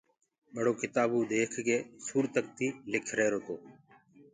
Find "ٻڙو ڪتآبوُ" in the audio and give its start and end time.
0.53-1.17